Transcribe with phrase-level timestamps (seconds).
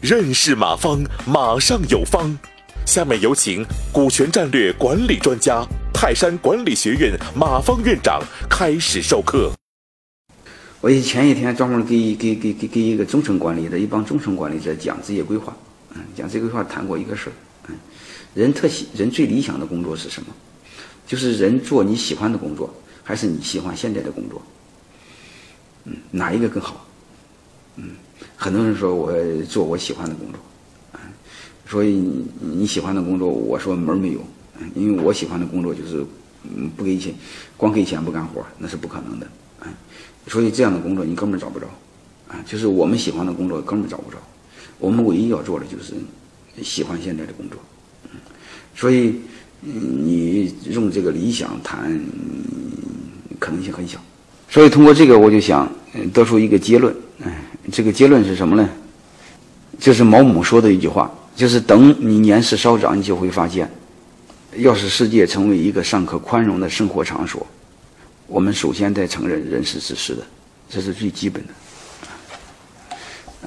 [0.00, 2.36] 认识马方，马上有方。
[2.84, 8.20] 下面有请股权战略管理专家、泰山管理学院马方院长
[8.50, 9.52] 开始授课。
[10.80, 15.56] 我以前一天专门给给给给给一个中层管理的一帮中层管理者讲职业规划，
[15.94, 17.32] 嗯，讲职业规划谈过一个事儿，
[17.68, 17.76] 嗯，
[18.34, 20.28] 人特喜人最理想的工作是什么？
[21.06, 22.74] 就是人做你喜欢的工作，
[23.04, 24.42] 还是你喜欢现在的工作？
[25.84, 26.86] 嗯，哪一个更好？
[27.76, 27.90] 嗯，
[28.36, 29.12] 很多人说我
[29.44, 30.40] 做我喜欢的工作。
[31.64, 34.20] 所以你你喜欢的工作，我说门儿没有，
[34.60, 36.04] 嗯因为我喜欢的工作就是，
[36.44, 37.14] 嗯，不给钱，
[37.56, 39.26] 光给钱不干活，那是不可能的，
[39.58, 39.72] 啊，
[40.26, 41.66] 所以这样的工作你根本找不着，
[42.28, 44.18] 啊，就是我们喜欢的工作根本找不着，
[44.78, 45.94] 我们唯一要做的就是
[46.62, 47.58] 喜欢现在的工作，
[48.04, 48.20] 嗯，
[48.76, 49.22] 所以
[49.62, 51.98] 你用这个理想谈
[53.38, 53.98] 可能性很小，
[54.52, 55.66] 所以通过这个我就想
[56.12, 57.42] 得出一个结论，哎，
[57.72, 58.68] 这个结论是什么呢？
[59.78, 61.10] 就是毛姆说的一句话。
[61.34, 63.66] 就是等你年事稍长，你就会发现，
[64.58, 67.46] 要使世界成为一个尚可宽容的生活场所，
[68.26, 70.22] 我们首先得承认人是自私的，
[70.68, 71.52] 这是最基本的。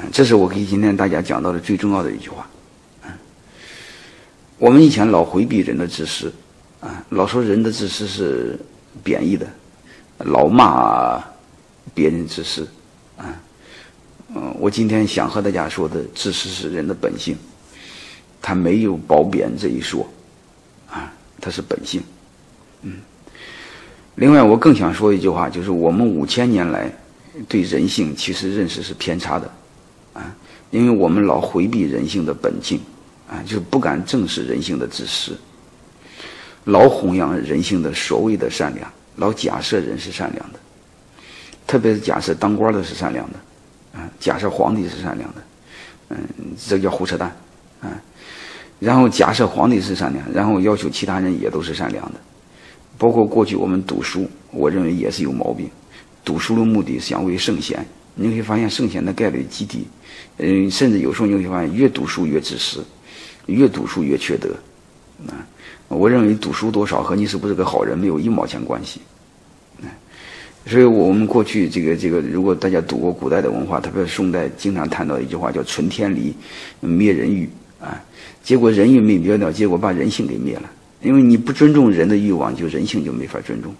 [0.00, 2.48] 啊，这是我给今天大家讲到的最重要的一句话。
[3.02, 3.12] 啊，
[4.56, 6.32] 我们以前老回避人的自私，
[6.80, 8.58] 啊，老说人的自私是
[9.02, 9.46] 贬义的，
[10.24, 11.22] 老骂
[11.94, 12.66] 别人自私，
[13.16, 13.24] 啊，
[14.34, 17.36] 嗯，我今天想和大家说的，自私是人的本性。
[18.40, 20.06] 他没有褒贬这一说，
[20.90, 22.02] 啊，他是本性，
[22.82, 22.98] 嗯。
[24.16, 26.92] 另外，我更想说一句话，就是我们五千年来
[27.48, 29.50] 对人性其实认识是偏差的，
[30.12, 30.36] 啊，
[30.70, 32.80] 因为我们老回避人性的本性，
[33.28, 35.36] 啊，就是不敢正视人性的自私，
[36.64, 40.58] 老弘扬人性的所谓的善良，老假设人是善良的，
[41.66, 45.42] 特别是假设当官的是善良的，啊，假设皇帝是善良的，
[46.08, 46.18] 嗯，
[46.68, 47.34] 这叫胡扯淡，
[47.80, 47.90] 啊。
[48.80, 52.20] 然后假设皇帝是善良，然后要求其他人也都是善良的，
[52.98, 55.70] 包括过去我们读书，我认为也是有毛病。
[56.24, 59.86] 读书的目的是想为圣贤，你会发现圣贤的概率极低。
[60.38, 62.84] 嗯，甚至有时候你会发现，越读书越自私，
[63.46, 64.50] 越读书越缺德。
[65.28, 65.46] 啊，
[65.88, 69.00] 我认为读书多少和你是不是个好人没有一毛钱关系。
[70.66, 76.34] 所以我们过去这个这个，如果大家读过古代的文化，特别是宋代，经常谈到一句话叫“存天理，
[76.80, 77.46] 灭人欲”。
[77.78, 78.02] 啊，
[78.42, 80.70] 结果人欲没灭掉，结果把人性给灭了。
[81.02, 83.74] 因为你不尊重人的欲望，就人性就没法尊重，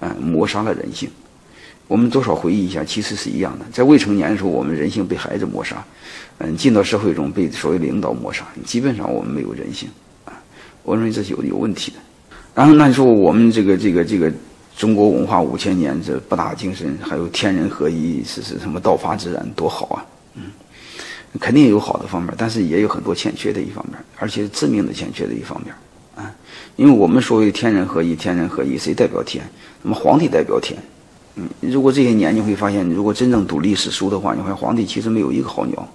[0.00, 1.10] 啊，抹杀了人性。
[1.88, 3.66] 我们多少回忆一下，其实是一样的。
[3.70, 5.84] 在未成年的时候，我们人性被孩子抹杀，
[6.38, 9.90] 嗯，进到社会中被所谓领导抹杀，基本上我们没有人性，
[10.84, 11.98] 我认为这是有有问题的。
[12.54, 14.32] 然后那你说我们这个这个这个
[14.76, 20.06] 中国文化五千年这博大精深，还有天人合一，是是什么道法自然，多好啊，
[20.36, 20.42] 嗯。
[21.40, 25.74] 肯定有好的方面，但是也有很多欠缺的一方面，而且致命的欠缺的一方面
[26.14, 26.32] 啊。
[26.76, 29.44] 因为我们所谓天人合一，天人合一，谁代表天？
[29.82, 30.78] 那么皇帝代表天。
[31.34, 35.88] 嗯，如果这些年你会发现，如果真正读历史书的话，你会发现皇帝其实没有一个好鸟，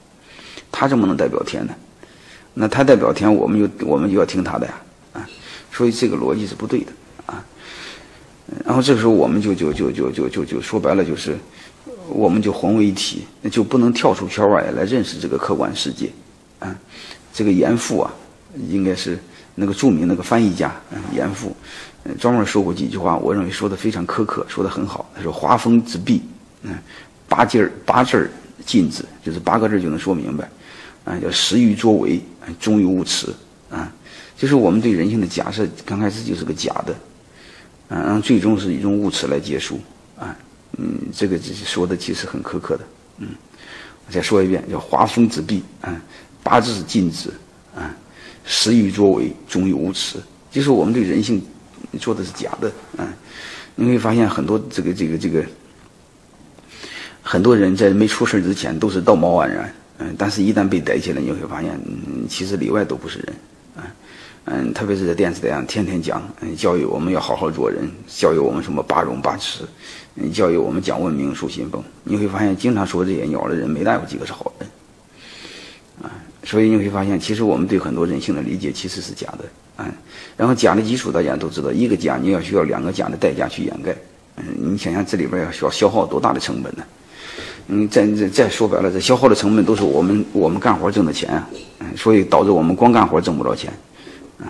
[0.73, 1.73] 他怎么能代表天呢？
[2.61, 4.73] 那他代表天，我们就我们就要听他的呀
[5.13, 5.25] 啊。
[5.71, 6.91] 所以这个逻辑是不对的
[7.25, 7.41] 啊。
[8.65, 11.37] 然后这个时候我们就就就就就就就说白了就是。
[12.11, 16.09] 我们就混为一体，那就不能跳出圈外来认识这个客观世界，
[16.57, 16.75] 啊，
[17.31, 18.11] 这个严复啊，
[18.67, 19.19] 应该是
[19.53, 20.73] 那个著名那个翻译家，
[21.13, 21.55] 严复，
[22.17, 25.07] 专门说过几句话，我认为说的非常苛刻，说的很好。
[25.15, 26.23] 他说：“华风之弊，
[26.63, 26.71] 嗯，
[27.27, 28.31] 八劲儿八字儿
[28.65, 30.49] 禁止，就是八个字就能说明白，
[31.09, 32.21] 啊，叫实于作为，
[32.59, 33.25] 忠于务实，
[33.69, 33.91] 啊，
[34.37, 36.93] 就是我们对人性的假设，刚开始就是个假的，
[37.89, 39.79] 啊，然后最终是一种务实来结束，
[40.15, 40.37] 啊。”
[40.77, 42.85] 嗯，这个这说的其实很苛刻的。
[43.17, 43.27] 嗯，
[44.07, 45.99] 我再说一遍，叫华风之弊，啊，
[46.41, 47.29] 八字是禁止，
[47.75, 47.93] 啊，
[48.45, 51.43] 实于作为，忠于无耻，就是我们对人性
[51.99, 53.13] 做的是假的，啊，
[53.75, 55.43] 你会发现很多这个这个这个，
[57.21, 63.35] 很多人在没出事之前都是道貌岸然，嗯，但是一旦被逮起来，你会发现，嗯，其实里外都不是人，
[63.77, 63.83] 啊，
[64.45, 69.63] 嗯，特别是在电视台上天天讲，嗯，教育我们要好好做人，教育我们什么八荣八耻。
[70.15, 74.69] 嗯教育我们讲文明、树新风，你会发现，经常说这些鸟的人，没大有几个是好人，
[76.01, 76.11] 啊，
[76.43, 79.45] 所以你会发现，其实我们对很多人性的理解其实是假的，
[79.77, 79.89] 啊，
[80.35, 83.95] 然后假的基础大家都知道，一个假你要需要两个假的代价去掩盖，
[84.35, 86.83] 嗯，你想想这里边要需要消耗多大的成本呢？
[87.71, 91.47] 嗯，再再再说白了，这消耗的成本都是我们我们干活挣的钱啊，
[91.95, 93.71] 所以导致我们光干活挣不着钱，
[94.39, 94.49] 啊，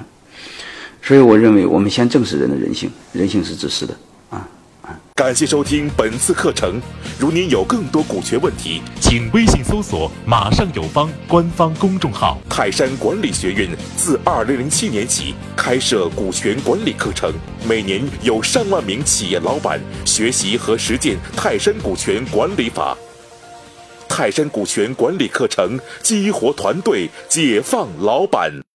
[1.01, 3.93] 所以我认为我们先正视人的人性，人性是自私的，
[4.29, 4.47] 啊
[4.83, 4.97] 啊。
[5.15, 6.81] 感谢收听本次课程。
[7.19, 12.37] 如您有更多股权问题，请微信搜索“马上有方”官方公众号。
[12.49, 17.33] 泰山管理学院自2007年起开设股权管理课程，
[17.67, 22.97] 每年有上万名企业老板学习和实践泰山股权管理法。
[24.09, 28.68] 泰山股权管理课程激活团队，解放老板。